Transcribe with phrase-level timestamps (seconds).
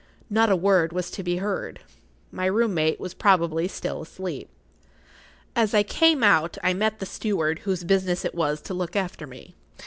[0.31, 1.79] Not a word was to be heard.
[2.31, 4.49] My room mate was probably still asleep.
[5.55, 9.27] As I came out I met the steward whose business it was to look after
[9.27, 9.53] me.